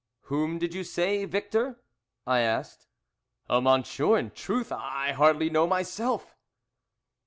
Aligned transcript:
"Whom 0.21 0.57
did 0.57 0.73
you 0.73 0.83
say, 0.83 1.25
Victor?" 1.25 1.79
I 2.25 2.39
asked. 2.39 2.87
"Oh, 3.47 3.61
monsieur, 3.61 4.17
in 4.17 4.31
truth 4.31 4.71
I 4.71 5.11
hardly 5.11 5.51
know 5.51 5.67
myself." 5.67 6.35